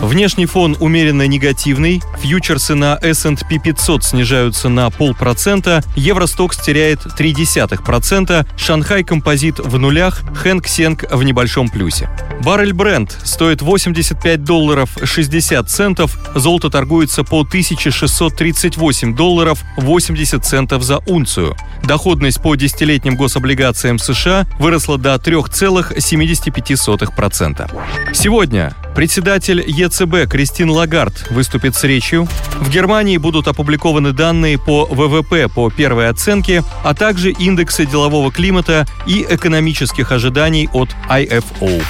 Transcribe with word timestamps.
Внешний 0.00 0.46
фон 0.46 0.76
умеренно 0.78 1.26
негативный, 1.26 2.02
фьючерсы 2.20 2.74
на 2.74 2.98
S&P 3.02 3.58
500 3.58 4.04
снижаются 4.04 4.68
на 4.68 4.90
полпроцента, 4.90 5.82
Евростокс 5.96 6.58
теряет 6.58 7.06
0,3%, 7.06 8.46
Шанхай 8.56 9.02
Композит 9.04 9.58
в 9.58 9.78
нулях, 9.78 10.22
Хэнк 10.34 10.66
Сенг 10.66 11.04
в 11.10 11.22
небольшом 11.22 11.68
плюсе. 11.68 12.10
Баррель 12.42 12.74
Бренд 12.74 13.16
стоит 13.24 13.62
85 13.62 14.44
долларов 14.44 14.90
60 15.02 15.68
центов, 15.68 16.16
золото 16.34 16.70
торгуется 16.70 17.24
по 17.24 17.40
1638 17.40 19.16
долларов 19.16 19.64
80 19.78 20.44
центов 20.44 20.82
за 20.82 20.98
унцию. 21.06 21.56
Доходность 21.82 22.42
по 22.42 22.54
десятилетним 22.54 23.16
гособлигациям 23.16 23.98
США 23.98 24.46
выросла 24.58 24.98
до 24.98 25.14
3,75%. 25.14 27.70
Сегодня 28.12 28.76
Председатель 28.96 29.62
ЕЦБ 29.66 30.26
Кристин 30.26 30.70
Лагард 30.70 31.30
выступит 31.30 31.76
с 31.76 31.84
речью. 31.84 32.26
В 32.58 32.70
Германии 32.70 33.18
будут 33.18 33.46
опубликованы 33.46 34.12
данные 34.12 34.58
по 34.58 34.86
ВВП 34.86 35.48
по 35.54 35.68
первой 35.68 36.08
оценке, 36.08 36.64
а 36.82 36.94
также 36.94 37.30
индексы 37.30 37.84
делового 37.84 38.32
климата 38.32 38.86
и 39.06 39.26
экономических 39.28 40.12
ожиданий 40.12 40.70
от 40.72 40.88
IFO. 41.10 41.82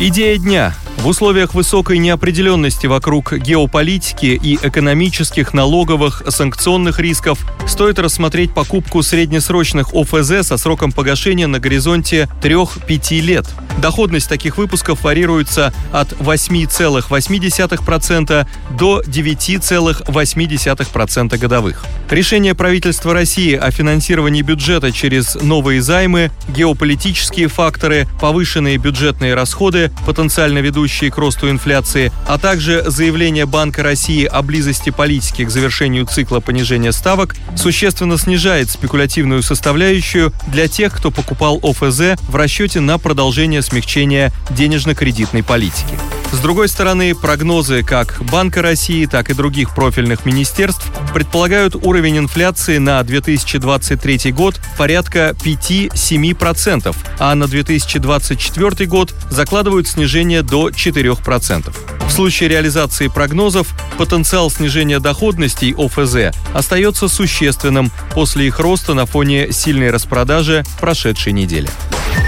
Идея 0.00 0.38
дня. 0.38 0.74
В 1.00 1.06
условиях 1.06 1.54
высокой 1.54 1.96
неопределенности 1.96 2.86
вокруг 2.86 3.32
геополитики 3.32 4.38
и 4.40 4.56
экономических, 4.56 5.54
налоговых, 5.54 6.22
санкционных 6.28 7.00
рисков 7.00 7.38
стоит 7.66 7.98
рассмотреть 7.98 8.52
покупку 8.52 9.02
среднесрочных 9.02 9.94
ОФЗ 9.94 10.46
со 10.46 10.58
сроком 10.58 10.92
погашения 10.92 11.46
на 11.46 11.58
горизонте 11.58 12.28
3-5 12.42 13.20
лет. 13.20 13.46
Доходность 13.78 14.28
таких 14.28 14.58
выпусков 14.58 15.02
варьируется 15.02 15.72
от 15.90 16.12
8,8% 16.12 18.46
до 18.78 19.00
9,8% 19.00 21.38
годовых. 21.38 21.82
Решение 22.10 22.54
правительства 22.54 23.14
России 23.14 23.54
о 23.54 23.70
финансировании 23.70 24.42
бюджета 24.42 24.92
через 24.92 25.34
новые 25.36 25.80
займы, 25.80 26.30
геополитические 26.48 27.48
факторы, 27.48 28.06
повышенные 28.20 28.76
бюджетные 28.76 29.32
расходы, 29.32 29.90
потенциально 30.04 30.58
ведущие 30.58 30.89
к 30.90 31.16
росту 31.16 31.48
инфляции, 31.48 32.12
а 32.26 32.36
также 32.36 32.82
заявление 32.86 33.46
Банка 33.46 33.82
России 33.82 34.24
о 34.24 34.42
близости 34.42 34.90
политики 34.90 35.44
к 35.44 35.50
завершению 35.50 36.06
цикла 36.06 36.40
понижения 36.40 36.92
ставок 36.92 37.36
существенно 37.56 38.18
снижает 38.18 38.70
спекулятивную 38.70 39.42
составляющую 39.42 40.32
для 40.48 40.68
тех, 40.68 40.94
кто 40.94 41.10
покупал 41.10 41.60
ОФЗ 41.62 42.20
в 42.28 42.36
расчете 42.36 42.80
на 42.80 42.98
продолжение 42.98 43.62
смягчения 43.62 44.32
денежно-кредитной 44.50 45.42
политики. 45.42 46.19
С 46.32 46.38
другой 46.38 46.68
стороны, 46.68 47.14
прогнозы 47.14 47.82
как 47.82 48.22
Банка 48.30 48.62
России, 48.62 49.06
так 49.06 49.30
и 49.30 49.34
других 49.34 49.74
профильных 49.74 50.24
министерств 50.24 50.86
предполагают 51.12 51.74
уровень 51.74 52.18
инфляции 52.18 52.78
на 52.78 53.02
2023 53.02 54.30
год 54.30 54.60
порядка 54.78 55.34
5-7%, 55.44 56.96
а 57.18 57.34
на 57.34 57.48
2024 57.48 58.86
год 58.86 59.12
закладывают 59.28 59.88
снижение 59.88 60.42
до 60.42 60.68
4%. 60.68 61.74
В 62.06 62.12
случае 62.12 62.48
реализации 62.48 63.08
прогнозов 63.08 63.68
потенциал 63.98 64.50
снижения 64.50 65.00
доходностей 65.00 65.74
ОФЗ 65.76 66.36
остается 66.54 67.08
существенным 67.08 67.90
после 68.14 68.46
их 68.46 68.60
роста 68.60 68.94
на 68.94 69.04
фоне 69.04 69.52
сильной 69.52 69.90
распродажи 69.90 70.64
прошедшей 70.80 71.32
недели. 71.32 71.68